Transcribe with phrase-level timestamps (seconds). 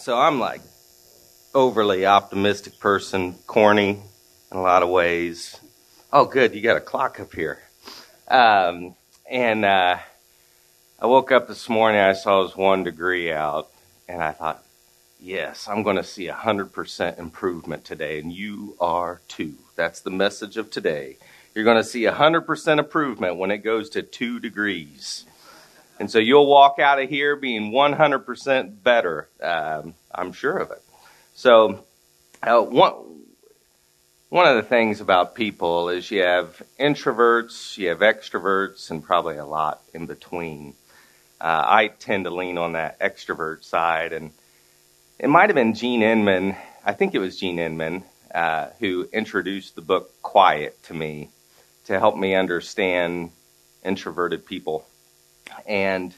[0.00, 0.62] So I'm like
[1.54, 4.00] overly optimistic person, corny
[4.50, 5.60] in a lot of ways.
[6.10, 7.58] Oh, good, you got a clock up here.
[8.26, 8.94] Um,
[9.30, 9.98] and uh,
[10.98, 13.68] I woke up this morning, I saw it was one degree out,
[14.08, 14.64] and I thought,
[15.20, 19.52] yes, I'm going to see a 100% improvement today, and you are too.
[19.76, 21.18] That's the message of today.
[21.54, 25.26] You're going to see a 100% improvement when it goes to two degrees.
[26.00, 29.28] And so you'll walk out of here being 100% better.
[29.42, 30.82] Um, I'm sure of it.
[31.34, 31.84] So,
[32.42, 32.94] uh, one,
[34.30, 39.36] one of the things about people is you have introverts, you have extroverts, and probably
[39.36, 40.72] a lot in between.
[41.38, 44.30] Uh, I tend to lean on that extrovert side, and
[45.18, 46.56] it might have been Gene Inman.
[46.82, 51.28] I think it was Gene Inman uh, who introduced the book Quiet to me
[51.84, 53.32] to help me understand
[53.84, 54.86] introverted people.
[55.66, 56.14] And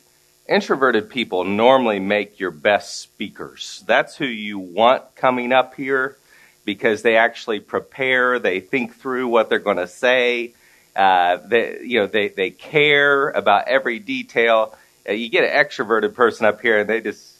[0.48, 3.84] introverted people normally make your best speakers.
[3.86, 6.16] That's who you want coming up here
[6.64, 10.54] because they actually prepare, they think through what they're going to say.
[10.94, 14.76] Uh, they, you know, they, they care about every detail.
[15.08, 17.32] Uh, you get an extroverted person up here and they just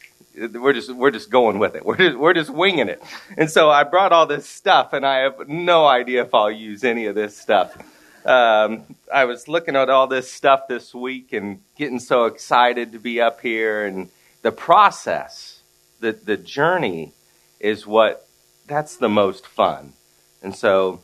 [0.55, 1.85] we're just we're just going with it.
[1.85, 3.03] We're just, we're just winging it.
[3.37, 6.85] And so I brought all this stuff, and I have no idea if I'll use
[6.85, 7.77] any of this stuff.
[8.25, 13.01] Um, I was looking at all this stuff this week and getting so excited to
[13.01, 14.11] be up here, and
[14.43, 15.63] the process,
[15.99, 17.13] the the journey,
[17.59, 18.29] is what
[18.69, 19.95] that's the most fun.
[20.41, 21.01] And so,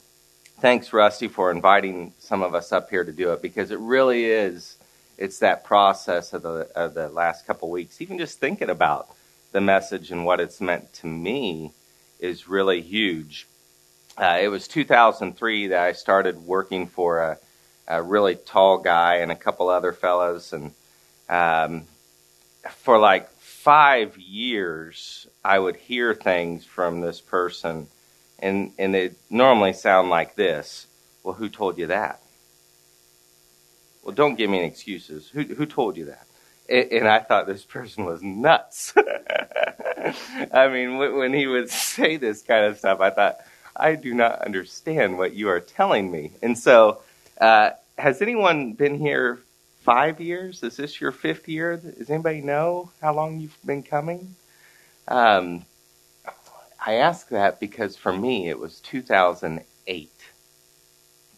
[0.61, 4.27] thanks Rusty for inviting some of us up here to do it because it really
[4.27, 4.77] is.
[5.17, 9.09] It's that process of the of the last couple weeks, even just thinking about
[9.51, 11.73] the message and what it's meant to me
[12.21, 13.48] is really huge.
[14.19, 17.39] Uh, it was 2003 that I started working for a,
[17.87, 20.73] a, really tall guy and a couple other fellows, and
[21.29, 21.85] um,
[22.69, 27.87] for like five years, I would hear things from this person,
[28.41, 30.89] and and it normally sound like this.
[31.23, 32.21] Well, who told you that?
[34.03, 35.29] Well, don't give me any excuses.
[35.29, 36.27] Who who told you that?
[36.69, 38.93] and I thought this person was nuts.
[40.53, 43.39] I mean, when he would say this kind of stuff, I thought,
[43.79, 46.33] I do not understand what you are telling me.
[46.43, 47.01] And so,
[47.41, 49.41] uh, has anyone been here
[49.83, 50.63] five years?
[50.63, 51.77] Is this your fifth year?
[51.77, 54.35] Does anybody know how long you've been coming?
[55.07, 55.65] Um,
[56.85, 60.11] I ask that because for me, it was 2008.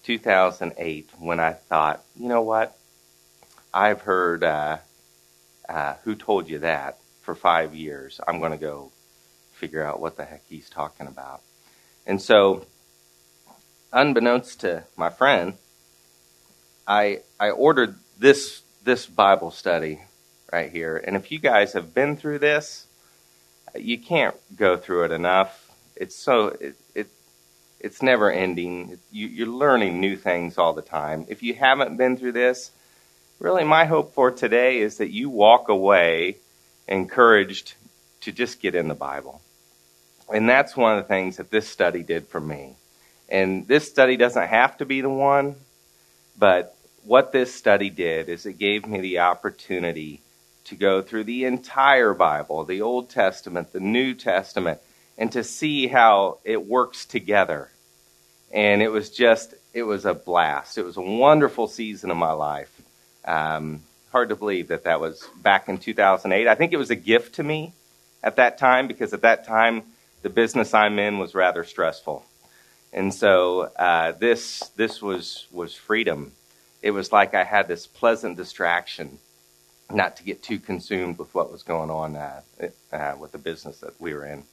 [0.02, 2.76] 2008 when I thought, you know what?
[3.72, 4.78] I've heard uh,
[5.68, 8.20] uh, who told you that for five years.
[8.26, 8.90] I'm going to go
[9.52, 11.42] figure out what the heck he's talking about.
[12.10, 12.66] And so,
[13.92, 15.54] unbeknownst to my friend,
[16.84, 20.00] I I ordered this this Bible study
[20.52, 20.96] right here.
[20.96, 22.88] And if you guys have been through this,
[23.76, 25.70] you can't go through it enough.
[25.94, 27.06] It's so it, it
[27.78, 28.98] it's never ending.
[29.12, 31.26] You, you're learning new things all the time.
[31.28, 32.72] If you haven't been through this,
[33.38, 36.38] really my hope for today is that you walk away
[36.88, 37.74] encouraged
[38.22, 39.42] to just get in the Bible.
[40.32, 42.76] And that's one of the things that this study did for me.
[43.28, 45.56] And this study doesn't have to be the one,
[46.38, 50.20] but what this study did is it gave me the opportunity
[50.64, 54.80] to go through the entire Bible, the Old Testament, the New Testament,
[55.16, 57.70] and to see how it works together.
[58.52, 60.78] And it was just, it was a blast.
[60.78, 62.70] It was a wonderful season of my life.
[63.24, 66.48] Um, hard to believe that that was back in 2008.
[66.48, 67.72] I think it was a gift to me
[68.22, 69.82] at that time because at that time
[70.22, 72.24] the business I'm in was rather stressful,
[72.92, 76.32] and so uh, this this was was freedom.
[76.82, 79.18] It was like I had this pleasant distraction,
[79.90, 82.40] not to get too consumed with what was going on uh,
[82.92, 84.44] uh, with the business that we were in.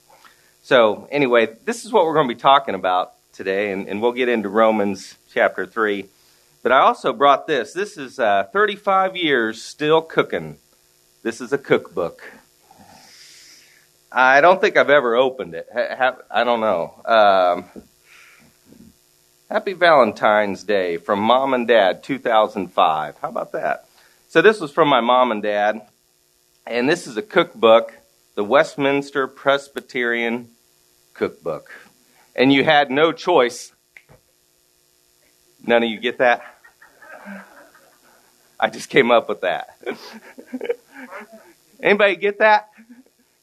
[0.63, 4.11] So anyway, this is what we're going to be talking about today, and, and we'll
[4.11, 6.07] get into Romans chapter three.
[6.63, 7.71] But I also brought this.
[7.71, 10.57] This is uh, 35 years still cooking.
[11.23, 12.23] This is a cookbook.
[14.11, 15.67] I don't think I've ever opened it.
[16.31, 16.93] I don't know.
[17.05, 17.83] Um,
[19.49, 23.17] Happy Valentine's Day from Mom and Dad 2005.
[23.21, 23.87] How about that?
[24.27, 25.87] So, this was from my mom and dad.
[26.65, 27.93] And this is a cookbook,
[28.35, 30.49] the Westminster Presbyterian
[31.13, 31.71] Cookbook.
[32.35, 33.71] And you had no choice.
[35.65, 36.43] None of you get that?
[38.59, 39.79] I just came up with that.
[41.81, 42.69] Anybody get that?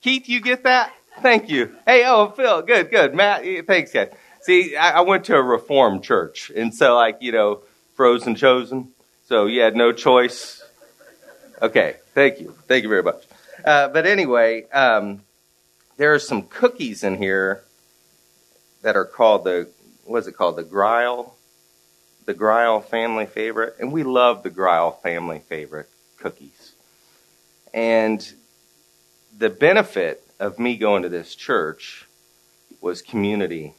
[0.04, 0.92] Keith, you get that?
[1.22, 1.74] Thank you.
[1.86, 3.14] Hey, oh, Phil, good, good.
[3.14, 4.10] Matt, thanks, guys.
[4.42, 7.62] See, I, I went to a Reformed church, and so, like, you know,
[7.94, 8.90] frozen chosen.
[9.28, 10.62] So you had no choice.
[11.62, 12.54] Okay, thank you.
[12.68, 13.24] Thank you very much.
[13.64, 15.22] Uh, but anyway, um,
[15.96, 17.62] there are some cookies in here
[18.82, 19.70] that are called the
[20.04, 21.32] what's it called the Greil,
[22.26, 26.74] the Greil family favorite, and we love the Greil family favorite cookies.
[27.72, 28.34] And
[29.36, 32.06] the benefit of me going to this church
[32.80, 33.74] was community.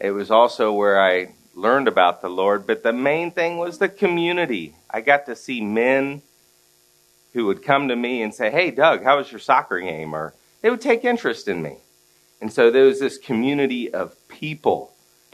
[0.00, 3.88] It was also where I learned about the Lord, but the main thing was the
[3.88, 4.74] community.
[4.90, 6.22] I got to see men
[7.32, 10.14] who would come to me and say, Hey, Doug, how was your soccer game?
[10.14, 11.78] Or they would take interest in me.
[12.40, 14.92] And so there was this community of people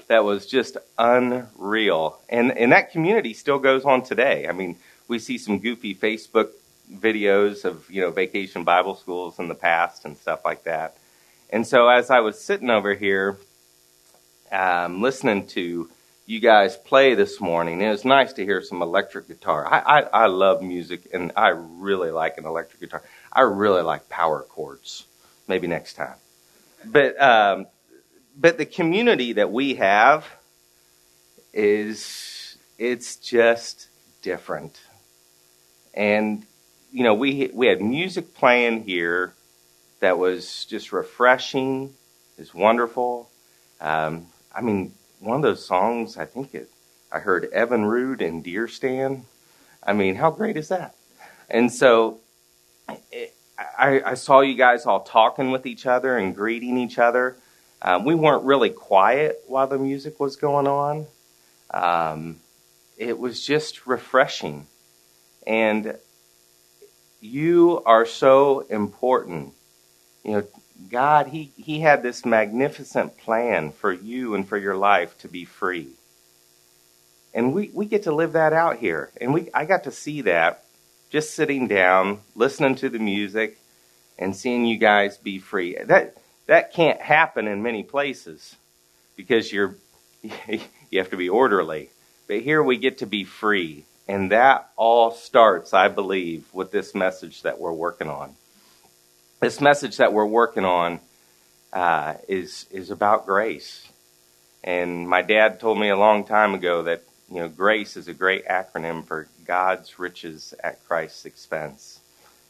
[0.09, 2.19] that was just unreal.
[2.29, 4.47] And, and that community still goes on today.
[4.49, 4.77] I mean,
[5.09, 6.51] we see some goofy Facebook
[6.93, 10.97] videos of, you know, vacation Bible schools in the past and stuff like that.
[11.51, 13.39] And so as I was sitting over here,
[14.53, 15.89] um, listening to
[16.27, 17.81] you guys play this morning.
[17.81, 19.67] It was nice to hear some electric guitar.
[19.67, 23.03] I, I, I love music, and I really like an electric guitar.
[23.33, 25.07] I really like power chords.
[25.49, 26.15] Maybe next time.
[26.85, 27.67] But um,
[28.39, 30.25] but the community that we have
[31.53, 33.89] is it's just
[34.23, 34.81] different.
[35.93, 36.47] And
[36.93, 39.35] you know, we we had music playing here
[40.01, 41.95] that was just refreshing,
[42.39, 43.29] is wonderful.
[43.81, 46.71] Um, I mean, one of those songs, I think it,
[47.13, 49.25] I heard Evinrude and Deer Stand.
[49.83, 50.95] I mean, how great is that?
[51.49, 52.21] And so
[53.13, 53.35] it,
[53.79, 57.37] I, I, saw you guys all talking with each other and greeting each other.
[57.83, 61.07] Um, we weren't really quiet while the music was going on.
[61.73, 62.41] Um,
[62.97, 64.67] it was just refreshing.
[65.47, 65.97] And
[67.21, 69.53] you are so important.
[70.25, 70.47] You know,
[70.91, 75.45] God, he, he had this magnificent plan for you and for your life to be
[75.45, 75.89] free.
[77.33, 79.11] And we, we get to live that out here.
[79.21, 80.65] And we, I got to see that
[81.11, 83.59] just sitting down, listening to the music,
[84.19, 85.77] and seeing you guys be free.
[85.77, 88.57] That, that can't happen in many places
[89.17, 89.75] because you're,
[90.23, 91.91] you have to be orderly.
[92.27, 93.85] But here we get to be free.
[94.08, 98.35] And that all starts, I believe, with this message that we're working on
[99.41, 101.00] this message that we're working on
[101.73, 103.88] uh, is is about grace.
[104.62, 108.14] And my dad told me a long time ago that you know grace is a
[108.14, 112.00] great acronym for God's riches at Christ's expense.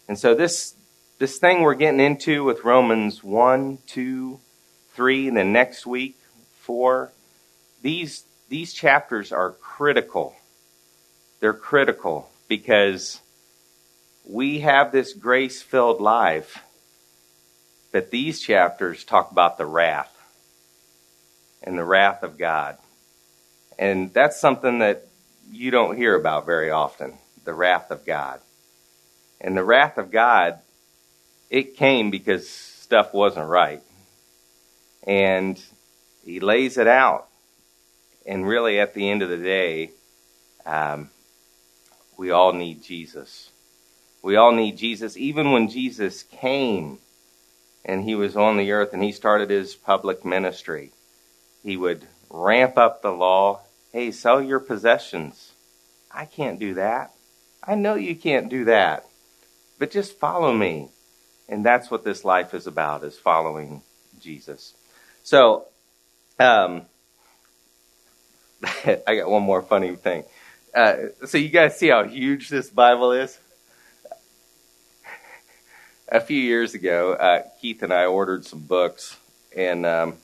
[0.08, 0.74] And so this
[1.18, 4.40] this thing we're getting into with Romans one, two,
[4.92, 6.16] three, and then next week
[6.58, 7.12] four,
[7.82, 10.34] these these chapters are critical.
[11.40, 13.20] They're critical because
[14.24, 16.62] we have this grace filled life
[17.92, 20.16] but these chapters talk about the wrath
[21.62, 22.78] and the wrath of God.
[23.78, 25.06] And that's something that
[25.50, 27.14] you don't hear about very often
[27.44, 28.40] the wrath of God.
[29.40, 30.58] And the wrath of God,
[31.48, 33.82] it came because stuff wasn't right.
[35.04, 35.60] And
[36.24, 37.26] he lays it out.
[38.26, 39.90] And really, at the end of the day,
[40.66, 41.08] um,
[42.20, 43.48] we all need Jesus.
[44.20, 45.16] We all need Jesus.
[45.16, 46.98] Even when Jesus came,
[47.82, 50.92] and he was on the earth and he started his public ministry,
[51.62, 53.62] he would ramp up the law.
[53.90, 55.52] Hey, sell your possessions.
[56.10, 57.14] I can't do that.
[57.64, 59.06] I know you can't do that.
[59.78, 60.90] But just follow me.
[61.48, 63.80] And that's what this life is about, is following
[64.20, 64.74] Jesus.
[65.22, 65.68] So,
[66.38, 66.82] um,
[69.06, 70.24] I got one more funny thing.
[70.74, 70.96] Uh,
[71.26, 73.38] so you guys see how huge this Bible is?
[76.10, 79.16] a few years ago, uh, Keith and I ordered some books,
[79.56, 80.14] and um,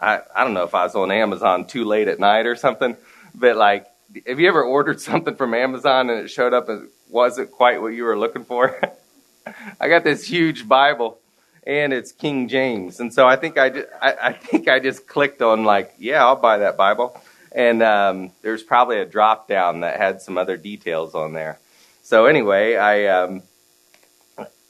[0.00, 2.96] I I don't know if I was on Amazon too late at night or something,
[3.34, 3.86] but like,
[4.26, 7.88] have you ever ordered something from Amazon and it showed up and wasn't quite what
[7.88, 8.80] you were looking for?
[9.80, 11.18] I got this huge Bible,
[11.66, 15.06] and it's King James, and so I think I, just, I, I think I just
[15.06, 17.20] clicked on like, yeah, I'll buy that Bible,
[17.54, 21.58] and um, there's probably a drop down that had some other details on there.
[22.02, 23.42] So anyway, I um,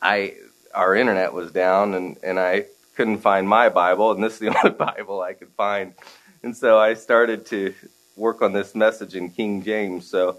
[0.00, 0.34] I
[0.74, 4.48] our internet was down and, and I couldn't find my Bible, and this is the
[4.64, 5.94] only Bible I could find.
[6.42, 7.74] And so I started to
[8.16, 10.06] work on this message in King James.
[10.08, 10.36] So,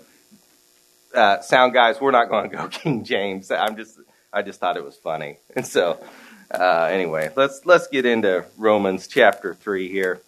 [1.16, 3.52] uh, sound guys, we're not going to go King James.
[3.52, 3.98] I'm just,
[4.32, 5.38] I just thought it was funny.
[5.56, 6.04] And so,
[6.52, 10.22] uh, anyway, let's let's get into Romans chapter three here.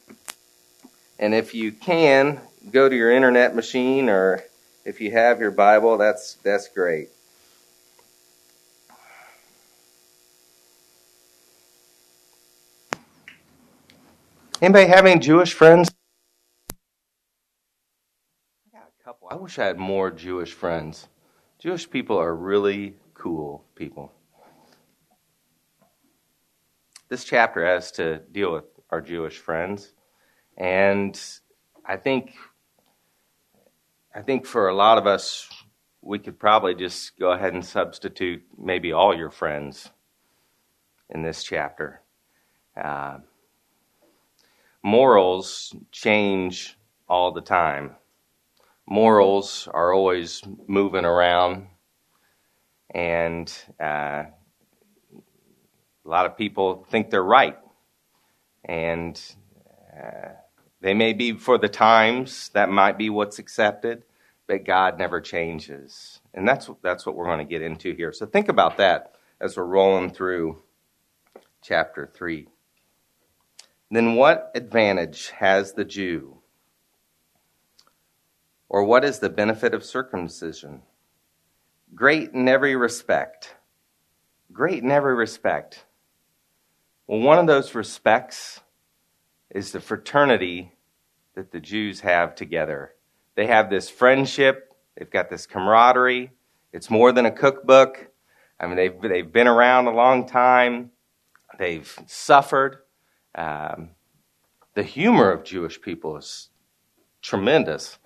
[1.17, 2.41] And if you can
[2.71, 4.43] go to your internet machine, or
[4.83, 7.09] if you have your Bible, that's that's great.
[14.61, 15.89] Anybody have any Jewish friends?
[18.73, 19.27] I got a couple.
[19.29, 21.07] I wish I had more Jewish friends.
[21.59, 24.11] Jewish people are really cool people.
[27.09, 29.93] this chapter has to deal with our Jewish friends.
[30.57, 31.19] And
[31.85, 32.33] I think
[34.13, 35.49] I think for a lot of us,
[36.01, 39.91] we could probably just go ahead and substitute maybe all your friends
[41.09, 42.01] in this chapter.
[42.81, 43.17] Uh,
[44.81, 46.77] morals change
[47.09, 47.95] all the time.
[48.87, 51.67] Morals are always moving around,
[52.93, 54.31] and uh, a
[56.05, 57.57] lot of people think they're right.
[58.63, 59.19] And
[59.93, 60.29] uh,
[60.85, 64.03] they may be for the times, that might be what's accepted,
[64.45, 66.19] but God never changes.
[66.31, 68.13] And that's, that's what we're going to get into here.
[68.13, 70.61] So think about that as we're rolling through
[71.63, 72.47] chapter 3.
[73.89, 76.37] Then what advantage has the Jew?
[78.69, 80.83] Or what is the benefit of circumcision?
[81.95, 83.55] Great in every respect.
[84.53, 85.83] Great in every respect.
[87.07, 88.59] Well, one of those respects
[89.49, 90.73] is the fraternity
[91.35, 92.93] that the Jews have together.
[93.35, 96.31] They have this friendship, they've got this camaraderie.
[96.71, 98.09] It's more than a cookbook.
[98.59, 100.91] I mean, they've, they've been around a long time,
[101.59, 102.77] they've suffered.
[103.33, 103.89] Um,
[104.73, 106.49] the humor of Jewish people is
[107.21, 107.97] tremendous.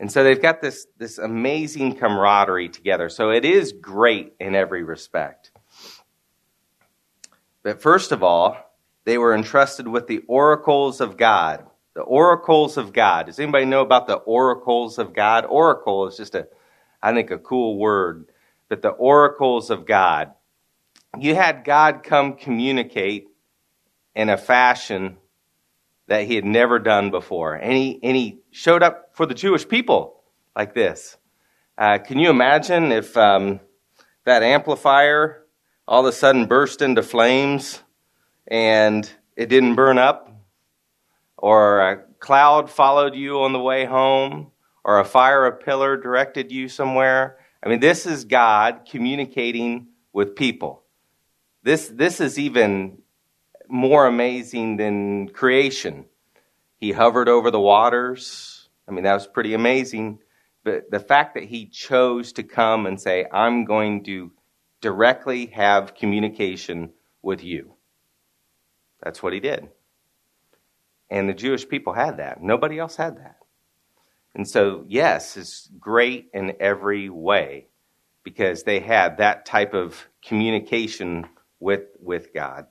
[0.00, 3.08] And so they've got this, this amazing camaraderie together.
[3.08, 5.52] So it is great in every respect.
[7.62, 8.56] But first of all,
[9.04, 11.66] they were entrusted with the oracles of God.
[11.94, 13.26] The oracles of God.
[13.26, 15.44] Does anybody know about the oracles of God?
[15.44, 16.48] Oracle is just a,
[17.02, 18.28] I think, a cool word.
[18.68, 20.32] But the oracles of God.
[21.18, 23.28] You had God come communicate
[24.14, 25.18] in a fashion
[26.06, 27.54] that he had never done before.
[27.54, 30.22] And he, and he showed up for the Jewish people
[30.56, 31.16] like this.
[31.76, 33.60] Uh, can you imagine if um,
[34.24, 35.44] that amplifier
[35.86, 37.82] all of a sudden burst into flames
[38.46, 40.28] and it didn't burn up?
[41.42, 44.52] Or a cloud followed you on the way home?
[44.84, 47.36] Or a fire, a pillar directed you somewhere?
[47.62, 50.84] I mean, this is God communicating with people.
[51.62, 53.02] This, this is even
[53.68, 56.06] more amazing than creation.
[56.78, 58.68] He hovered over the waters.
[58.88, 60.20] I mean, that was pretty amazing.
[60.64, 64.32] But the fact that he chose to come and say, I'm going to
[64.80, 67.74] directly have communication with you.
[69.02, 69.68] That's what he did.
[71.12, 72.42] And the Jewish people had that.
[72.42, 73.36] Nobody else had that.
[74.34, 77.66] And so, yes, it's great in every way
[78.24, 81.26] because they had that type of communication
[81.60, 82.66] with, with God.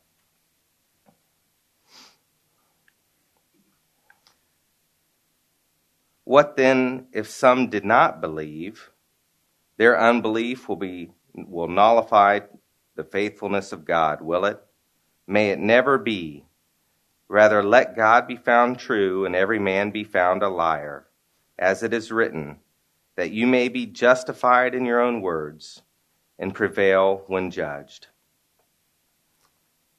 [6.24, 8.90] What then if some did not believe?
[9.78, 12.40] Their unbelief will be will nullify
[12.96, 14.60] the faithfulness of God, will it?
[15.28, 16.46] May it never be.
[17.32, 21.08] Rather, let God be found true and every man be found a liar,
[21.58, 22.60] as it is written,
[23.16, 25.82] that you may be justified in your own words
[26.38, 28.08] and prevail when judged.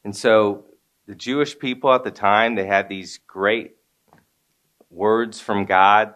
[0.05, 0.67] And so
[1.07, 3.77] the Jewish people at the time, they had these great
[4.91, 6.13] words from God.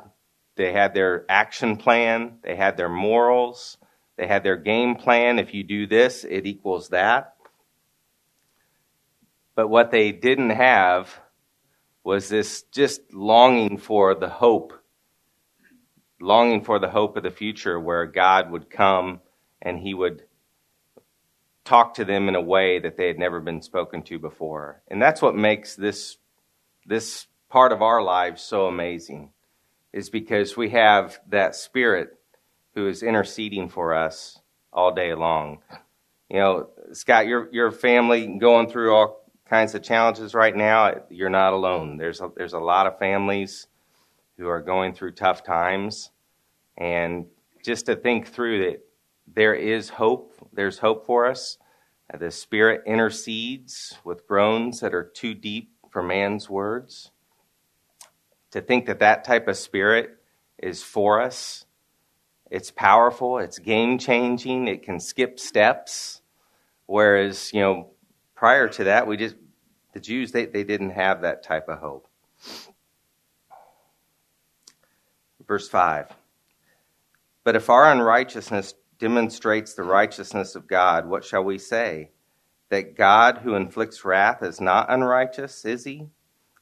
[0.57, 3.79] They had their action plan, they had their morals,
[4.19, 5.39] they had their game plan.
[5.39, 7.36] If you do this, it equals that.
[9.57, 11.19] But what they didn't have
[12.05, 14.75] was this just longing for the hope,
[16.21, 19.21] longing for the hope of the future where God would come
[19.61, 20.23] and he would
[21.65, 24.83] talk to them in a way that they had never been spoken to before.
[24.89, 26.19] And that's what makes this,
[26.85, 29.33] this part of our lives so amazing,
[29.93, 32.11] is because we have that spirit
[32.75, 34.39] who is interceding for us
[34.73, 35.59] all day long.
[36.29, 41.31] You know, Scott, your, your family going through all kinds of challenges right now, you're
[41.31, 41.97] not alone.
[41.97, 43.69] There's a, there's a lot of families
[44.37, 46.11] who are going through tough times.
[46.77, 47.27] And
[47.65, 48.81] just to think through that
[49.33, 51.59] there is hope, there's hope for us.
[52.13, 57.11] Uh, the Spirit intercedes with groans that are too deep for man's words.
[58.53, 60.19] To think that that type of spirit
[60.59, 61.67] is for us,
[62.51, 66.23] it's powerful, it's game changing, it can skip steps.
[66.87, 67.91] Whereas, you know,
[68.37, 69.35] prior to that, we just,
[69.93, 72.07] the Jews, they, they didn't have that type of hope.
[75.47, 76.13] Verse 5
[77.43, 82.11] But if our unrighteousness demonstrates the righteousness of God, what shall we say?
[82.69, 86.09] That God who inflicts wrath is not unrighteous, is he?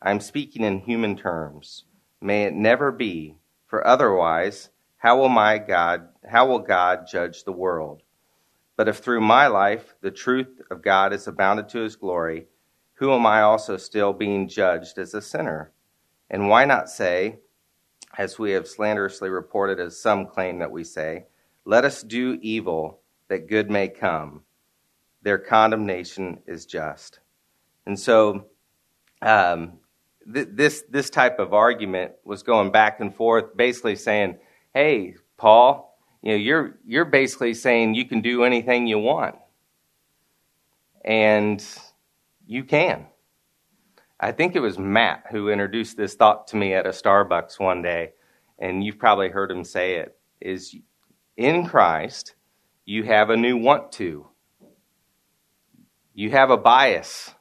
[0.03, 1.85] I'm speaking in human terms.
[2.21, 7.53] May it never be, for otherwise, how will my God, how will God judge the
[7.53, 8.03] world?
[8.77, 12.47] But if through my life the truth of God is abounded to his glory,
[12.95, 15.73] who am I also still being judged as a sinner?
[16.31, 17.41] And why not say,
[18.17, 21.27] as we have slanderously reported, as some claim that we say,
[21.65, 24.43] let us do evil that good may come.
[25.23, 27.21] Their condemnation is just.
[27.87, 28.47] And so,
[29.23, 29.79] um,
[30.33, 34.39] th- this this type of argument was going back and forth, basically saying,
[34.75, 35.94] "Hey, Paul,
[36.25, 39.37] you know, you're you're basically saying you can do anything you want,
[41.05, 41.65] and
[42.47, 43.07] you can."
[44.19, 47.83] I think it was Matt who introduced this thought to me at a Starbucks one
[47.83, 48.15] day,
[48.59, 50.19] and you've probably heard him say it.
[50.41, 50.75] Is
[51.37, 52.35] in Christ,
[52.85, 54.27] you have a new want to.
[56.15, 57.35] You have a bias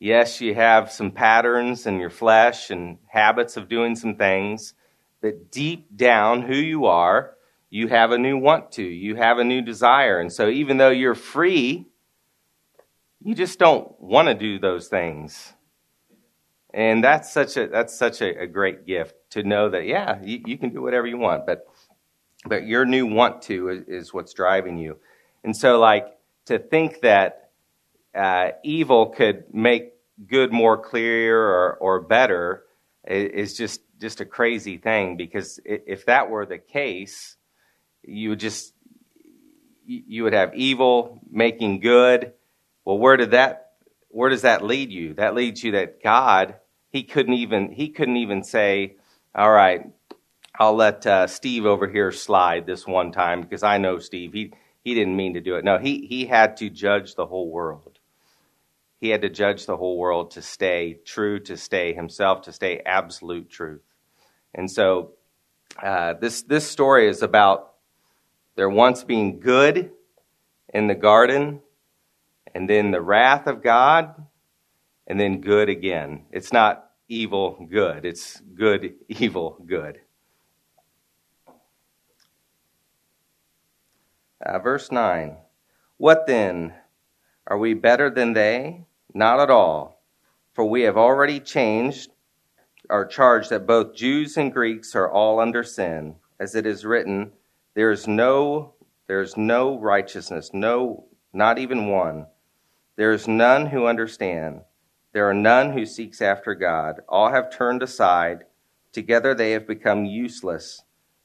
[0.00, 4.74] Yes, you have some patterns in your flesh and habits of doing some things,
[5.20, 7.34] but deep down, who you are,
[7.70, 10.20] you have a new want to, you have a new desire.
[10.20, 11.86] And so, even though you're free,
[13.22, 15.52] you just don't want to do those things.
[16.72, 20.42] And that's such a that's such a, a great gift to know that yeah, you,
[20.46, 21.66] you, can do whatever you want, but
[22.44, 24.98] but your new want to is, is what's driving you.
[25.44, 26.06] And so, like
[26.46, 27.50] to think that
[28.14, 29.92] uh, evil could make
[30.26, 32.64] good more clear or, or better
[33.06, 37.36] is just just a crazy thing because if that were the case,
[38.08, 38.74] you would just
[39.86, 42.32] you would have evil making good.
[42.84, 43.72] Well, where did that
[44.08, 45.14] where does that lead you?
[45.14, 46.56] That leads you that God
[46.90, 48.96] he couldn't even he couldn't even say,
[49.34, 49.90] all right,
[50.58, 54.52] I'll let uh, Steve over here slide this one time because I know Steve he
[54.82, 55.64] he didn't mean to do it.
[55.64, 57.98] No, he he had to judge the whole world
[59.00, 62.82] he had to judge the whole world to stay true, to stay himself, to stay
[62.84, 63.82] absolute truth.
[64.54, 65.12] And so
[65.80, 67.67] uh, this, this story is about
[68.58, 69.92] there once being good
[70.74, 71.60] in the garden,
[72.52, 74.26] and then the wrath of God,
[75.06, 76.24] and then good again.
[76.32, 78.04] It's not evil, good.
[78.04, 80.00] It's good, evil, good.
[84.44, 85.36] Uh, verse 9
[85.96, 86.74] What then?
[87.46, 88.86] Are we better than they?
[89.14, 90.02] Not at all.
[90.54, 92.10] For we have already changed
[92.90, 96.16] our charge that both Jews and Greeks are all under sin.
[96.40, 97.32] As it is written,
[97.78, 98.74] there is no
[99.06, 102.26] there is no righteousness, no not even one.
[102.96, 104.62] There is none who understand.
[105.12, 107.02] There are none who seeks after God.
[107.08, 108.46] All have turned aside.
[108.90, 110.82] Together they have become useless.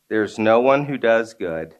[0.09, 1.73] There is no one who does good.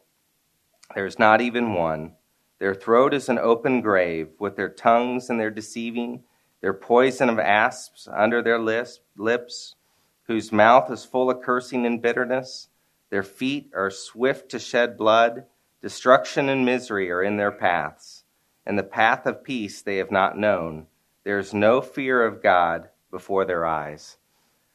[0.92, 2.16] There is not even one.
[2.58, 6.24] Their throat is an open grave, with their tongues and their deceiving,
[6.62, 9.76] their poison of asps under their lips,
[10.24, 12.70] whose mouth is full of cursing and bitterness.
[13.14, 15.44] Their feet are swift to shed blood.
[15.80, 18.24] Destruction and misery are in their paths,
[18.66, 20.88] and the path of peace they have not known.
[21.22, 24.16] There is no fear of God before their eyes.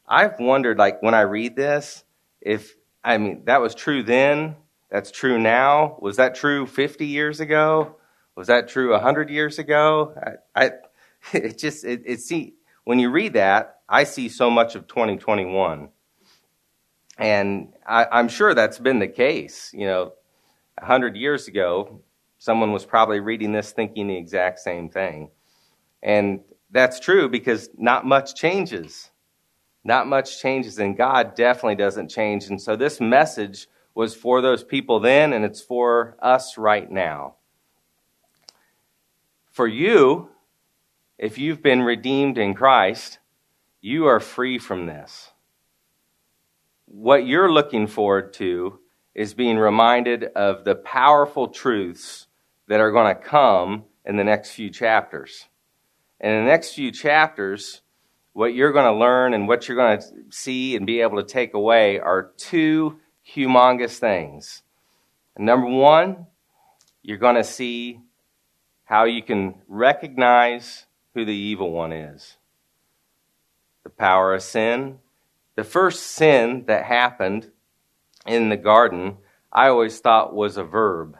[0.08, 2.02] I've wondered, like, when I read this,
[2.40, 4.56] if, I mean, that was true then,
[4.90, 5.98] that's true now.
[6.00, 7.96] Was that true 50 years ago?
[8.36, 10.14] Was that true 100 years ago?
[10.56, 10.70] I, I
[11.34, 15.90] it just, it, it see, when you read that, I see so much of 2021.
[17.20, 19.70] And I, I'm sure that's been the case.
[19.74, 20.12] You know,
[20.78, 22.00] 100 years ago,
[22.38, 25.30] someone was probably reading this thinking the exact same thing.
[26.02, 29.10] And that's true because not much changes.
[29.84, 32.46] Not much changes, and God definitely doesn't change.
[32.46, 37.36] And so this message was for those people then, and it's for us right now.
[39.50, 40.28] For you,
[41.18, 43.18] if you've been redeemed in Christ,
[43.80, 45.29] you are free from this.
[46.92, 48.80] What you're looking forward to
[49.14, 52.26] is being reminded of the powerful truths
[52.66, 55.46] that are going to come in the next few chapters.
[56.20, 57.82] And in the next few chapters,
[58.32, 61.26] what you're going to learn and what you're going to see and be able to
[61.26, 64.62] take away are two humongous things.
[65.38, 66.26] number one,
[67.02, 68.00] you're going to see
[68.82, 72.36] how you can recognize who the evil one is.
[73.84, 74.98] The power of sin.
[75.60, 77.50] The first sin that happened
[78.24, 79.18] in the garden,
[79.52, 81.18] I always thought was a verb.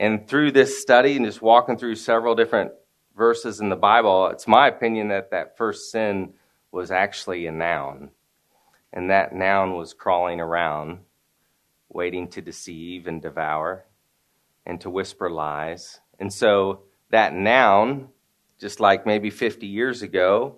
[0.00, 2.72] And through this study and just walking through several different
[3.16, 6.32] verses in the Bible, it's my opinion that that first sin
[6.72, 8.10] was actually a noun
[8.92, 10.98] and that noun was crawling around,
[11.88, 13.84] waiting to deceive and devour
[14.66, 16.00] and to whisper lies.
[16.18, 18.08] And so that noun,
[18.58, 20.56] just like maybe 50 years ago,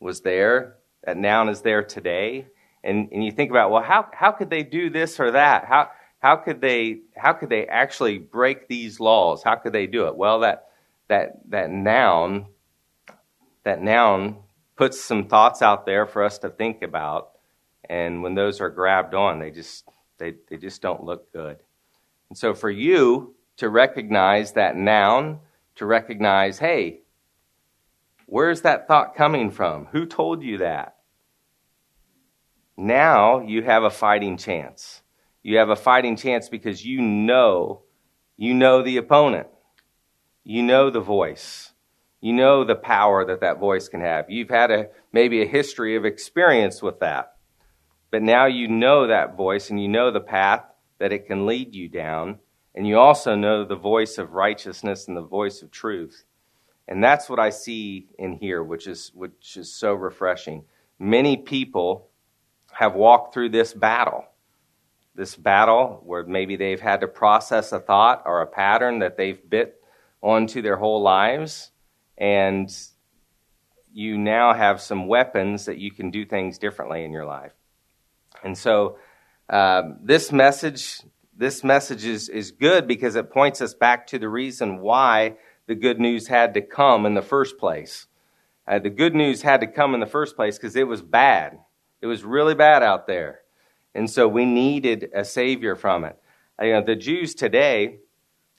[0.00, 0.76] was there.
[1.06, 2.46] That noun is there today.
[2.84, 5.64] And, and you think about, well, how, how could they do this or that?
[5.64, 5.88] How,
[6.18, 9.42] how, could they, how could they actually break these laws?
[9.42, 10.16] How could they do it?
[10.16, 10.66] Well, that,
[11.08, 12.46] that, that noun
[13.66, 14.36] that noun
[14.76, 17.30] puts some thoughts out there for us to think about.
[17.90, 19.88] And when those are grabbed on, they just,
[20.18, 21.56] they, they just don't look good.
[22.28, 25.40] And so for you to recognize that noun,
[25.76, 27.00] to recognize, hey,
[28.26, 29.86] where's that thought coming from?
[29.86, 30.95] Who told you that?
[32.76, 35.02] Now you have a fighting chance.
[35.42, 37.82] You have a fighting chance because you know,
[38.36, 39.46] you know the opponent.
[40.44, 41.72] You know the voice.
[42.20, 44.28] You know the power that that voice can have.
[44.28, 47.36] You've had a, maybe a history of experience with that.
[48.10, 50.64] But now you know that voice and you know the path
[50.98, 52.38] that it can lead you down.
[52.74, 56.24] And you also know the voice of righteousness and the voice of truth.
[56.88, 60.64] And that's what I see in here, which is, which is so refreshing.
[60.98, 62.08] Many people
[62.76, 64.26] have walked through this battle.
[65.14, 69.38] This battle where maybe they've had to process a thought or a pattern that they've
[69.48, 69.80] bit
[70.20, 71.70] onto their whole lives.
[72.18, 72.70] And
[73.94, 77.52] you now have some weapons that you can do things differently in your life.
[78.44, 78.98] And so
[79.48, 81.00] um, this message,
[81.34, 85.36] this message is, is good because it points us back to the reason why
[85.66, 88.06] the good news had to come in the first place.
[88.68, 91.58] Uh, the good news had to come in the first place because it was bad.
[92.06, 93.40] It was really bad out there.
[93.92, 96.16] And so we needed a savior from it.
[96.60, 97.98] Uh, you know, the Jews today,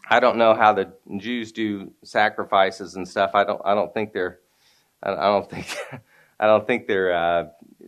[0.10, 3.32] I don't know how the Jews do sacrifices and stuff.
[3.34, 4.40] I don't, I don't think they're,
[5.02, 5.78] I don't think,
[6.42, 7.46] I don't think they're uh,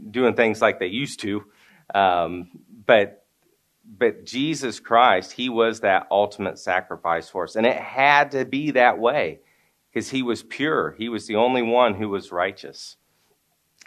[0.10, 1.44] doing things like they used to.
[1.94, 2.52] Um,
[2.86, 3.26] but
[3.84, 7.58] but Jesus Christ, he was that ultimate sacrifice for us.
[7.58, 9.42] And it had to be that way
[9.92, 10.96] because he was pure.
[10.98, 12.96] He was the only one who was righteous.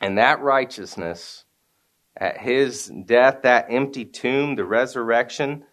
[0.02, 1.44] And that righteousness,
[2.16, 5.64] at his death, that empty tomb, the resurrection,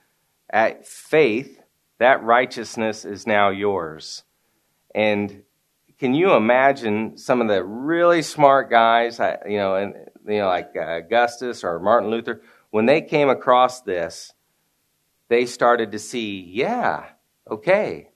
[0.49, 1.61] at faith,
[1.99, 4.23] that righteousness is now yours.
[4.95, 5.43] And
[5.99, 9.93] can you imagine some of the really smart guys, you know, and
[10.25, 14.33] you know, like uh, Augustus or Martin Luther, when they came across this,
[15.27, 17.05] they started to see, yeah,
[17.49, 18.09] okay,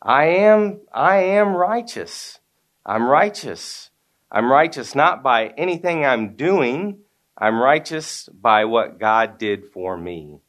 [0.00, 2.38] I am, I am righteous.
[2.86, 3.90] I'm righteous.
[4.30, 6.98] I'm righteous not by anything I'm doing.
[7.36, 10.40] I'm righteous by what God did for me.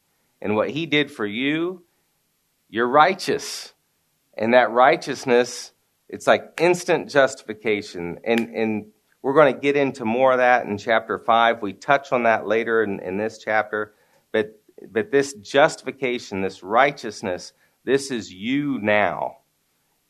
[0.42, 1.84] And what He did for you,
[2.70, 3.74] you're righteous.
[4.38, 5.72] And that righteousness,
[6.10, 8.20] it's like instant justification.
[8.24, 8.86] And, and
[9.22, 11.62] we're going to get into more of that in chapter 5.
[11.62, 13.94] We touch on that later in, in this chapter.
[14.32, 14.60] But,
[14.92, 19.38] but this justification, this righteousness, this is you now.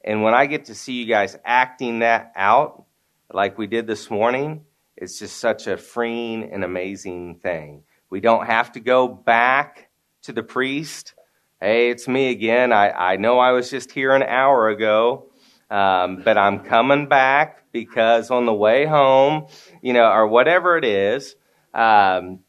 [0.03, 2.85] And when I get to see you guys acting that out,
[3.31, 4.65] like we did this morning,
[4.97, 7.83] it's just such a freeing and amazing thing.
[8.09, 9.89] We don't have to go back
[10.23, 11.13] to the priest.
[11.59, 12.71] Hey, it's me again.
[12.71, 15.31] I, I know I was just here an hour ago,
[15.69, 19.47] um, but I'm coming back because on the way home,
[19.81, 21.35] you know, or whatever it is,
[21.73, 22.39] um,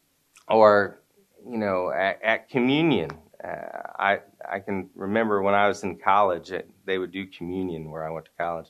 [0.47, 1.01] or
[1.45, 3.11] you know, at, at communion,
[3.43, 3.47] uh,
[3.99, 8.07] I I can remember when I was in college, it, they would do communion where
[8.07, 8.67] I went to college,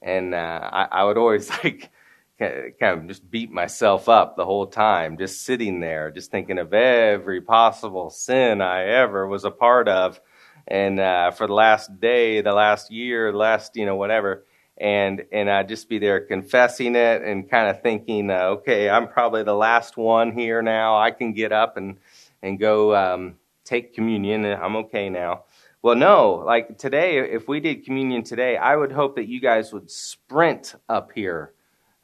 [0.00, 1.90] and uh, I, I would always like
[2.40, 6.72] kind of just beat myself up the whole time, just sitting there, just thinking of
[6.72, 10.20] every possible sin I ever was a part of,
[10.66, 14.44] and uh, for the last day, the last year, the last you know whatever,
[14.76, 19.08] and and I'd just be there confessing it and kind of thinking, uh, okay, I'm
[19.08, 20.98] probably the last one here now.
[20.98, 21.98] I can get up and
[22.42, 24.44] and go um, take communion.
[24.44, 25.44] And I'm okay now.
[25.82, 29.72] Well, no, like today, if we did communion today, I would hope that you guys
[29.72, 31.52] would sprint up here.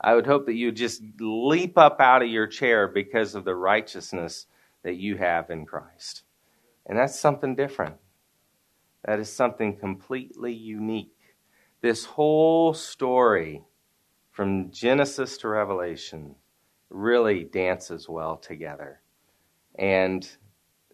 [0.00, 3.54] I would hope that you just leap up out of your chair because of the
[3.54, 4.46] righteousness
[4.82, 6.22] that you have in Christ.
[6.86, 7.96] And that's something different.
[9.04, 11.16] That is something completely unique
[11.86, 13.62] this whole story
[14.32, 16.34] from Genesis to Revelation
[16.90, 19.00] really dances well together.
[19.78, 20.28] And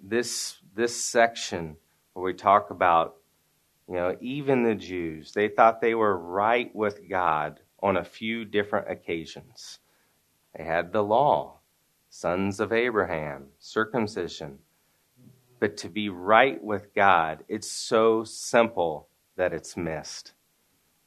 [0.02, 1.76] this, this section
[2.12, 3.16] where we talk about,
[3.88, 8.44] you know, even the Jews, they thought they were right with God on a few
[8.44, 9.80] different occasions.
[10.56, 11.58] They had the law,
[12.08, 14.58] sons of Abraham, circumcision.
[15.58, 20.32] But to be right with God, it's so simple that it's missed.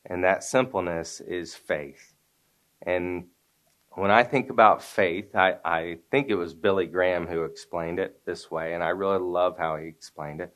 [0.06, 2.14] And that simpleness is faith.
[2.82, 3.26] And
[3.92, 8.22] when I think about faith, I, I think it was Billy Graham who explained it
[8.26, 10.54] this way, and I really love how he explained it.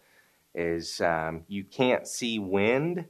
[0.56, 3.06] Is um, you can't see wind,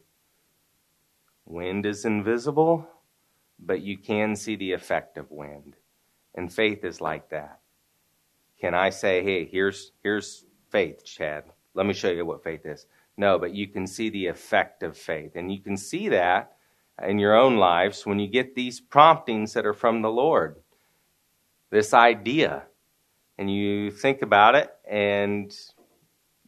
[1.45, 2.87] wind is invisible,
[3.63, 5.75] but you can see the effect of wind.
[6.35, 7.59] And faith is like that.
[8.59, 11.45] Can I say, hey, here's, here's faith, Chad?
[11.73, 12.85] Let me show you what faith is.
[13.17, 15.31] No, but you can see the effect of faith.
[15.35, 16.53] And you can see that
[17.05, 20.57] in your own lives when you get these promptings that are from the Lord.
[21.69, 22.63] This idea.
[23.37, 25.55] And you think about it and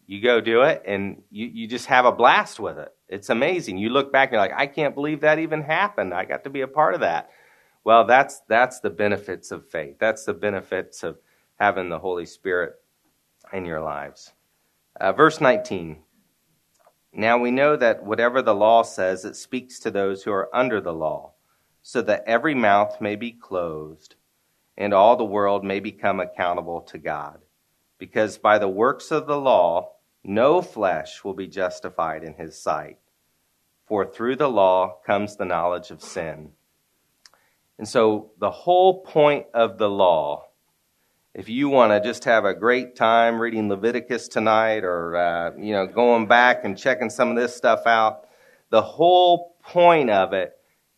[0.06, 2.94] you go do it and you, you just have a blast with it.
[3.12, 3.78] It's amazing.
[3.78, 6.14] You look back and you're like, I can't believe that even happened.
[6.14, 7.30] I got to be a part of that.
[7.84, 9.98] Well, that's that's the benefits of faith.
[10.00, 11.18] That's the benefits of
[11.60, 12.76] having the Holy Spirit
[13.52, 14.32] in your lives.
[15.00, 16.02] Uh, verse 19.
[17.14, 20.80] Now we know that whatever the law says, it speaks to those who are under
[20.80, 21.34] the law,
[21.82, 24.16] so that every mouth may be closed,
[24.78, 27.40] and all the world may become accountable to God.
[27.98, 32.98] Because by the works of the law, no flesh will be justified in his sight.
[33.86, 36.52] For through the law comes the knowledge of sin.
[37.78, 40.52] And so the whole point of the law
[41.34, 45.72] if you want to just have a great time reading Leviticus tonight or, uh, you
[45.72, 48.28] know, going back and checking some of this stuff out,
[48.70, 50.58] the whole point of it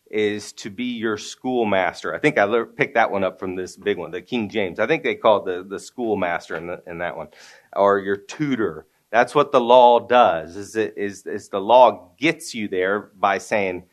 [0.09, 2.15] is to be your schoolmaster.
[2.15, 4.79] I think I picked that one up from this big one, the King James.
[4.79, 7.27] I think they called the, the schoolmaster in, the, in that one,
[7.75, 8.87] or your tutor.
[9.13, 13.37] That's what the law does, is, it, is, is the law gets you there by
[13.37, 13.83] saying,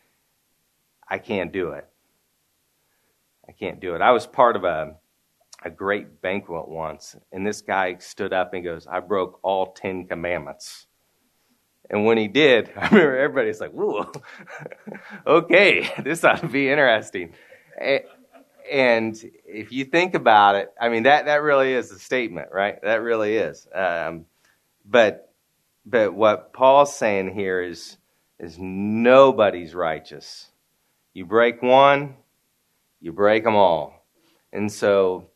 [1.07, 1.87] I can't do it.
[3.47, 4.01] I can't do it.
[4.01, 4.97] I was part of a
[5.63, 10.07] a great banquet once, and this guy stood up and goes, I broke all Ten
[10.07, 10.87] Commandments.
[11.91, 14.11] And when he did, I remember everybody's like, whoa,
[15.27, 17.35] okay, this ought to be interesting.
[18.73, 22.81] And if you think about it, I mean, that, that really is a statement, right?
[22.83, 23.69] That really is.
[23.75, 24.25] Um,
[24.91, 25.33] but,
[25.87, 27.97] but what Paul's saying here is,
[28.39, 30.51] is nobody's righteous.
[31.15, 32.17] You break one,
[33.01, 34.07] you break them all.
[34.53, 35.31] And so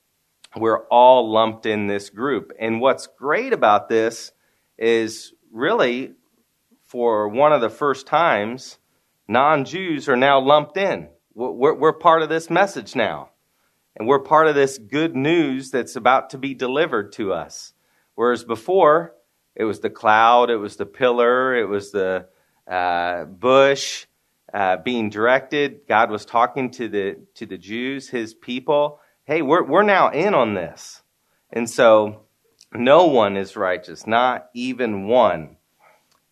[0.56, 2.52] we're all lumped in this group.
[2.58, 4.32] And what's great about this
[4.76, 6.12] is really,
[6.86, 8.78] for one of the first times,
[9.28, 11.08] non Jews are now lumped in.
[11.34, 13.30] We're, we're, part of this message now.
[13.96, 17.72] And we're part of this good news that's about to be delivered to us.
[18.14, 19.14] Whereas before,
[19.54, 22.26] it was the cloud, it was the pillar, it was the
[22.66, 24.06] uh, bush
[24.52, 25.80] uh, being directed.
[25.88, 30.34] God was talking to the, to the Jews, his people hey, we're, we're now in
[30.34, 31.02] on this.
[31.50, 32.24] And so
[32.72, 35.56] no one is righteous, not even one.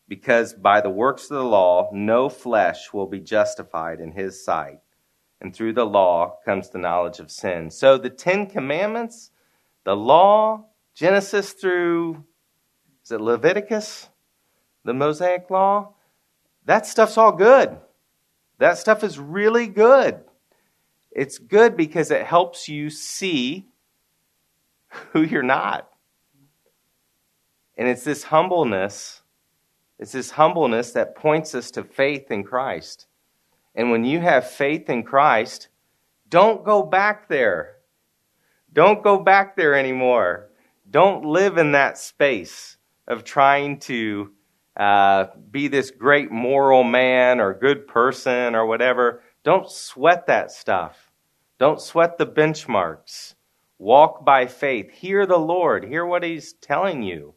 [0.09, 4.81] Because by the works of the law, no flesh will be justified in his sight.
[5.41, 7.71] And through the law comes the knowledge of sin.
[7.71, 9.31] So the Ten Commandments,
[9.85, 12.25] the law, Genesis through,
[13.05, 14.09] is it Leviticus?
[14.85, 15.95] The Mosaic law?
[16.65, 17.77] That stuff's all good.
[18.59, 20.21] That stuff is really good.
[21.11, 23.67] It's good because it helps you see
[25.13, 25.89] who you're not.
[27.77, 29.23] And it's this humbleness,
[29.99, 33.07] it's this humbleness that points us to faith in Christ.
[33.75, 35.69] And when you have faith in Christ,
[36.29, 37.77] don't go back there.
[38.73, 40.49] Don't go back there anymore.
[40.91, 42.77] Don't live in that space
[43.13, 44.33] of trying to
[44.77, 49.23] uh, be this great moral man or good person or whatever.
[49.45, 51.11] Don't sweat that stuff.
[51.59, 53.35] Don't sweat the benchmarks.
[53.79, 54.91] Walk by faith.
[54.91, 55.85] Hear the Lord.
[55.85, 57.35] Hear what He's telling you.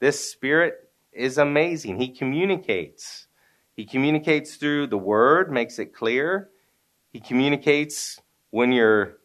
[0.00, 0.74] This Spirit
[1.12, 2.00] is amazing.
[2.00, 3.28] He communicates.
[3.74, 6.50] He communicates through the Word, makes it clear.
[7.12, 9.18] He communicates when you're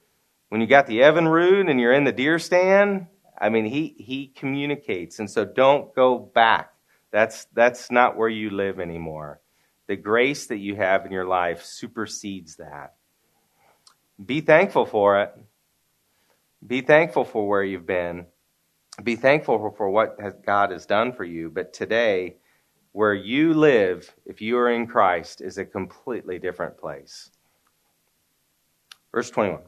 [0.49, 3.07] when you got the Evinrude and you're in the deer stand.
[3.39, 6.73] I mean, he he communicates, and so don't go back.
[7.11, 9.39] That's that's not where you live anymore.
[9.87, 12.95] The grace that you have in your life supersedes that.
[14.23, 15.33] Be thankful for it.
[16.65, 18.25] Be thankful for where you've been.
[19.03, 21.49] Be thankful for what God has done for you.
[21.49, 22.37] But today,
[22.91, 27.29] where you live, if you are in Christ, is a completely different place.
[29.11, 29.61] Verse 21.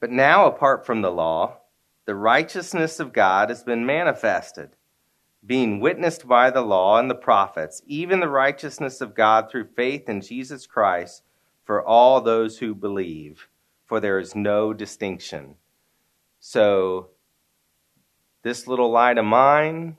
[0.00, 1.58] But now, apart from the law,
[2.06, 4.76] the righteousness of God has been manifested,
[5.44, 10.08] being witnessed by the law and the prophets, even the righteousness of God through faith
[10.08, 11.22] in Jesus Christ
[11.64, 13.48] for all those who believe,
[13.86, 15.56] for there is no distinction.
[16.40, 17.08] So,
[18.42, 19.96] this little light of mine,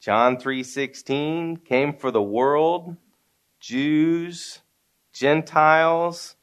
[0.00, 2.96] John 3:16, came for the world,
[3.58, 4.60] Jews,
[5.12, 6.36] Gentiles,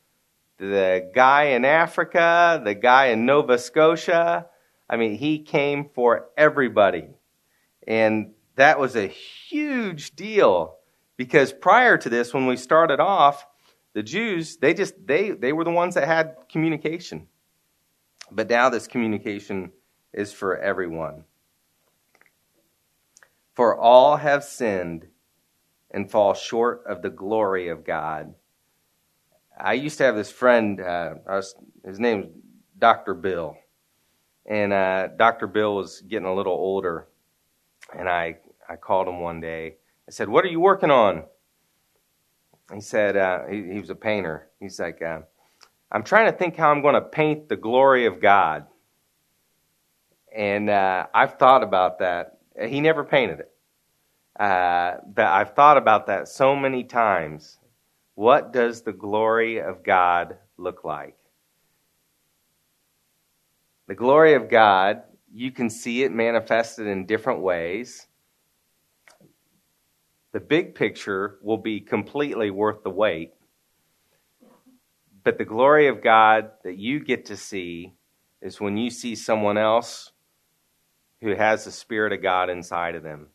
[0.57, 4.47] the guy in Africa, the guy in Nova Scotia.
[4.89, 7.09] I mean, he came for everybody.
[7.87, 10.77] And that was a huge deal
[11.15, 13.45] because prior to this, when we started off,
[13.93, 17.27] the Jews, they just they they were the ones that had communication.
[18.31, 19.71] But now this communication
[20.13, 21.23] is for everyone.
[23.55, 25.07] For all have sinned
[25.89, 28.35] and fall short of the glory of God.
[29.59, 31.99] I used to have this friend, uh, was, his
[32.77, 33.13] Dr.
[33.13, 33.57] Bill.
[34.45, 35.47] And uh, Dr.
[35.47, 37.07] Bill was getting a little older.
[37.97, 38.37] And I,
[38.69, 39.75] I called him one day.
[40.07, 41.23] I said, What are you working on?
[42.73, 44.49] He said, uh, he, he, was a painter.
[44.59, 45.21] He's like, uh,
[45.91, 48.67] I'm trying to think how I'm going to paint the glory of God.
[50.35, 52.39] And uh, I've thought about that.
[52.67, 53.51] He never painted it.
[54.37, 57.57] Uh, but I've thought about that so many times.
[58.17, 61.15] What does the glory of God look like?
[63.87, 68.07] The glory of God, you can see it manifested in different ways.
[70.31, 73.33] The big picture will be completely worth the wait.
[75.23, 77.93] But the glory of God that you get to see
[78.41, 80.11] is when you see someone else
[81.21, 83.27] who has the Spirit of God inside of them.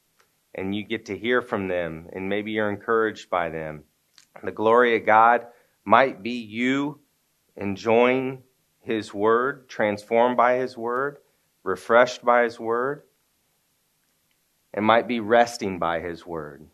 [0.56, 3.84] And you get to hear from them, and maybe you're encouraged by them.
[4.42, 5.46] The glory of God
[5.84, 7.00] might be you
[7.56, 8.42] enjoying
[8.80, 11.18] His Word, transformed by His Word,
[11.64, 13.02] refreshed by His Word.
[14.74, 16.66] and might be resting by His Word.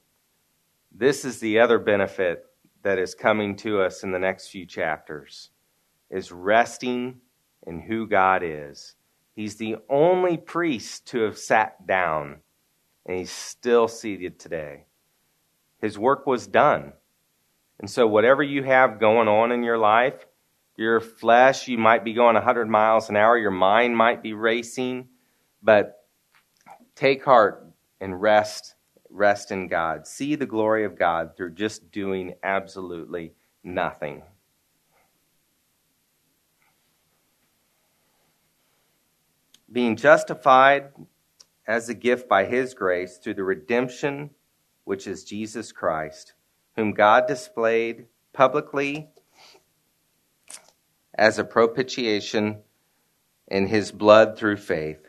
[0.92, 2.46] This is the other benefit
[2.82, 5.50] that is coming to us in the next few chapters
[6.10, 7.20] is resting
[7.66, 8.94] in who God is.
[9.34, 12.38] He's the only priest to have sat down,
[13.06, 14.86] and he's still seated today.
[15.80, 16.92] His work was done.
[17.80, 20.26] And so, whatever you have going on in your life,
[20.76, 25.08] your flesh, you might be going 100 miles an hour, your mind might be racing,
[25.62, 26.04] but
[26.94, 27.66] take heart
[28.00, 28.74] and rest,
[29.10, 30.06] rest in God.
[30.06, 34.22] See the glory of God through just doing absolutely nothing.
[39.70, 40.90] being justified
[41.66, 44.30] as a gift by his grace through the redemption
[44.84, 46.32] which is Jesus Christ,
[46.78, 49.08] whom God displayed publicly
[51.12, 52.58] as a propitiation
[53.48, 55.04] in his blood through faith.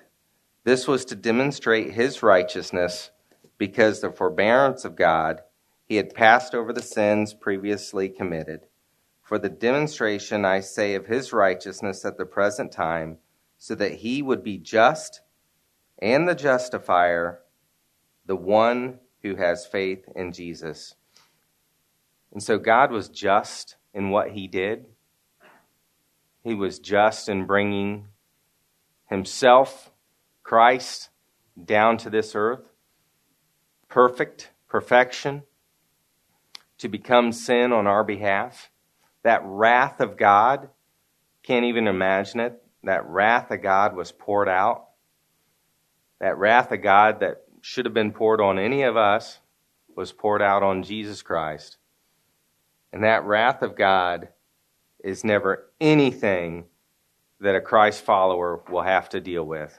[0.64, 3.12] This was to demonstrate his righteousness
[3.60, 5.42] because the forbearance of God
[5.86, 8.62] he had passed over the sins previously committed.
[9.22, 13.20] For the demonstration, I say, of his righteousness at the present time
[13.60, 15.22] so that he would be just
[16.00, 17.42] and the justifier,
[18.26, 20.96] the one who has faith in Jesus.
[22.32, 24.86] And so God was just in what he did.
[26.44, 28.08] He was just in bringing
[29.10, 29.92] himself,
[30.44, 31.10] Christ,
[31.64, 32.70] down to this earth,
[33.88, 35.44] perfect, perfection,
[36.78, 38.72] to become sin on our behalf.
[39.24, 40.70] That wrath of God,
[41.44, 44.86] can't even imagine it that wrath of God was poured out.
[46.20, 49.40] That wrath of God that should have been poured on any of us
[49.96, 51.78] was poured out on Jesus Christ.
[52.92, 54.30] And that wrath of God
[55.04, 56.66] is never anything
[57.40, 59.78] that a Christ follower will have to deal with.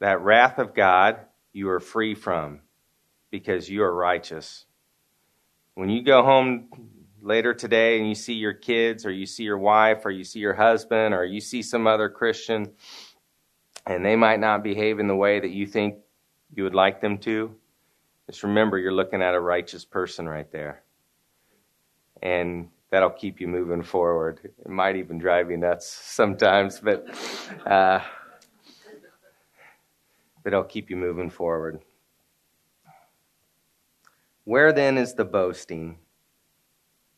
[0.00, 1.20] That wrath of God
[1.52, 2.60] you are free from
[3.30, 4.66] because you are righteous.
[5.74, 6.68] When you go home
[7.22, 10.38] later today and you see your kids or you see your wife or you see
[10.38, 12.72] your husband or you see some other Christian
[13.86, 15.96] and they might not behave in the way that you think
[16.54, 17.54] you would like them to,
[18.26, 20.82] just remember you're looking at a righteous person right there.
[22.26, 24.40] And that'll keep you moving forward.
[24.44, 27.06] It might even drive you nuts sometimes, but,
[27.64, 28.00] uh,
[30.42, 31.80] but it'll keep you moving forward.
[34.44, 35.98] Where then is the boasting?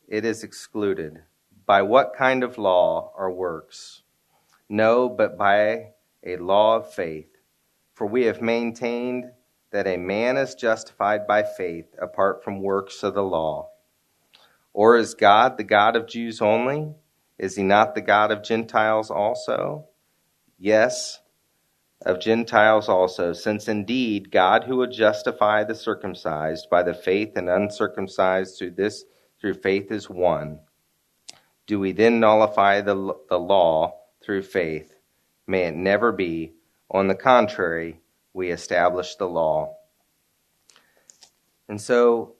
[0.09, 1.21] it is excluded.
[1.65, 4.01] By what kind of law or works?
[4.67, 5.91] No, but by
[6.23, 7.29] a law of faith.
[7.93, 9.25] For we have maintained
[9.71, 13.69] that a man is justified by faith apart from works of the law.
[14.79, 16.93] Or is God the God of Jews only?
[17.37, 19.89] Is he not the God of Gentiles also?
[20.57, 21.19] Yes,
[22.05, 27.49] of Gentiles also, since indeed God who would justify the circumcised by the faith and
[27.49, 29.03] uncircumcised through this
[29.41, 30.61] through faith is one.
[31.67, 34.95] Do we then nullify the, the law through faith?
[35.45, 36.53] May it never be.
[36.89, 37.99] On the contrary,
[38.31, 39.75] we establish the law.
[41.67, 42.37] And so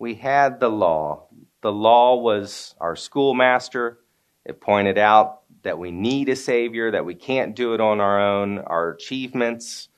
[0.00, 1.28] we had the law.
[1.62, 4.00] The law was our schoolmaster.
[4.44, 8.20] It pointed out that we need a Savior, that we can't do it on our
[8.20, 8.58] own.
[8.58, 9.88] Our achievements,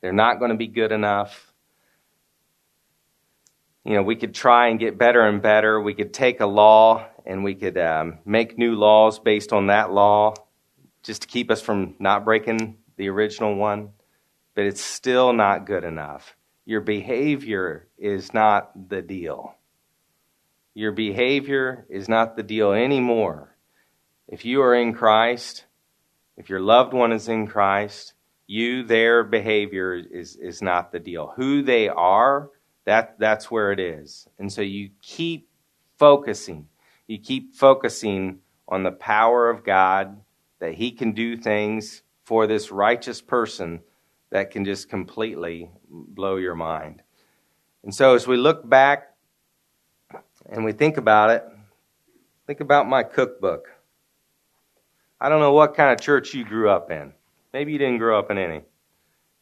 [0.00, 1.50] they're not going to be good enough
[3.84, 5.80] you know, we could try and get better and better.
[5.80, 9.90] We could take a law and we could um, make new laws based on that
[9.90, 10.34] law
[11.02, 13.90] just to keep us from not breaking the original one.
[14.54, 16.36] But it's still not good enough.
[16.70, 19.56] Your behavior is not the deal.
[20.72, 23.56] Your behavior is not the deal anymore.
[24.28, 25.64] If you are in Christ,
[26.36, 28.14] if your loved one is in Christ,
[28.46, 31.32] you, their behavior is, is not the deal.
[31.34, 32.50] Who they are,
[32.84, 34.28] that, that's where it is.
[34.38, 35.48] And so you keep
[35.98, 36.68] focusing.
[37.08, 40.20] You keep focusing on the power of God,
[40.60, 43.80] that He can do things for this righteous person
[44.30, 47.02] that can just completely blow your mind.
[47.82, 49.14] And so as we look back
[50.48, 51.44] and we think about it,
[52.46, 53.68] think about my cookbook.
[55.20, 57.12] I don't know what kind of church you grew up in.
[57.52, 58.62] Maybe you didn't grow up in any.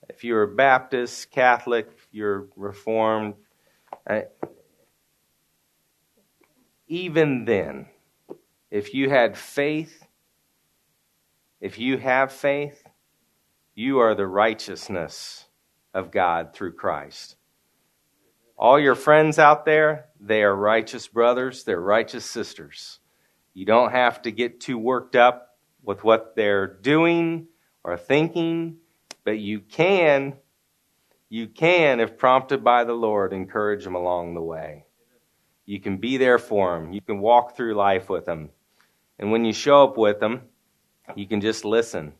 [0.08, 3.34] If you were Baptist, Catholic, you're Reformed,
[4.08, 4.22] uh,
[6.88, 7.86] even then,
[8.70, 10.06] if you had faith,
[11.60, 12.82] if you have faith,
[13.78, 15.46] you are the righteousness
[15.94, 17.36] of God through Christ.
[18.56, 22.98] All your friends out there, they are righteous brothers, they're righteous sisters.
[23.54, 27.46] You don't have to get too worked up with what they're doing
[27.84, 28.78] or thinking,
[29.22, 30.34] but you can,
[31.28, 34.86] you can, if prompted by the Lord, encourage them along the way.
[35.66, 36.92] You can be there for them.
[36.92, 38.50] You can walk through life with them.
[39.20, 40.42] And when you show up with them,
[41.14, 42.14] you can just listen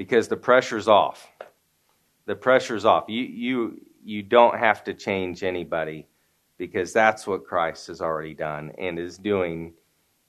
[0.00, 1.28] because the pressure's off.
[2.24, 3.04] The pressure's off.
[3.08, 6.06] You, you, you don't have to change anybody
[6.56, 9.74] because that's what Christ has already done and is doing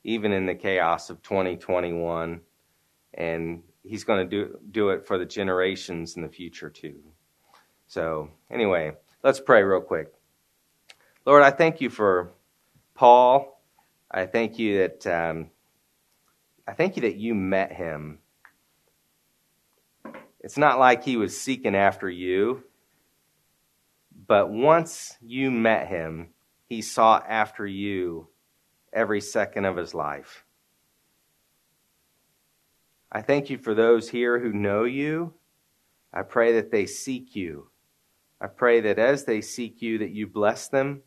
[0.03, 2.41] even in the chaos of 2021.
[3.13, 6.99] And he's going to do, do it for the generations in the future too.
[7.88, 8.91] So, anyway,
[9.24, 10.11] let's pray real quick.
[11.26, 12.34] Lord, I thank you for
[12.93, 13.63] Paul.
[14.11, 15.49] I thank you that um,
[16.67, 18.19] I thank you that you met him.
[20.41, 22.63] It's not like he was seeking after you,
[24.27, 26.29] but once you met him,
[26.67, 28.27] he sought after you
[28.91, 30.43] every second of his life.
[33.11, 35.33] I thank you for those here who know you.
[36.13, 37.69] I pray that they seek you.
[38.39, 41.01] I pray that as they seek you, that you bless them.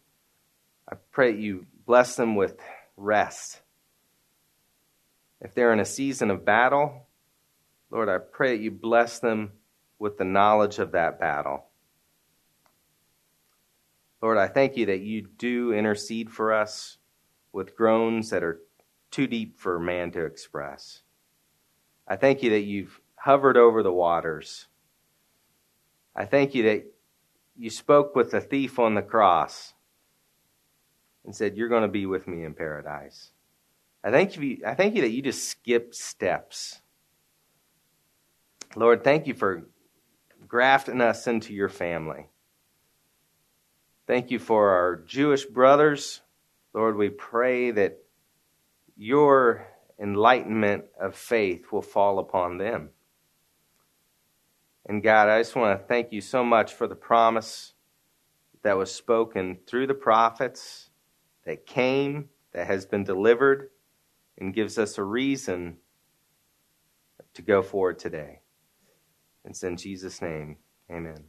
[0.89, 2.57] I pray that you bless them with
[2.97, 3.61] rest.
[5.41, 7.07] If they're in a season of battle,
[7.95, 9.53] Lord, I pray that you bless them
[10.01, 11.67] with the knowledge of that battle.
[14.21, 16.99] Lord, I thank you that you do intercede for us
[17.53, 18.61] with groans that are
[19.13, 21.03] too deep for man to express.
[22.09, 24.67] I thank you that you've hovered over the waters.
[26.17, 26.93] I thank you that
[27.57, 29.73] you spoke with the thief on the cross
[31.25, 33.31] and said, You're going to be with me in paradise.
[34.03, 36.81] I thank you, I thank you that you just skipped steps.
[38.77, 39.69] Lord, thank you for
[40.49, 42.29] grafting us into your family.
[44.07, 46.21] Thank you for our Jewish brothers.
[46.73, 47.99] Lord, we pray that
[48.97, 49.67] your
[49.99, 52.91] enlightenment of faith will fall upon them.
[54.87, 57.73] And God, I just want to thank you so much for the promise
[58.63, 60.91] that was spoken through the prophets,
[61.45, 63.71] that came, that has been delivered
[64.37, 65.79] and gives us a reason
[67.35, 68.41] to go forward today.
[69.45, 70.59] It's in Jesus' name.
[70.91, 71.25] Amen.